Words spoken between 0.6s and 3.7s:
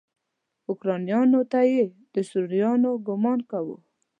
اوکرانیانو ته یې د سوريانو ګمان وکړ.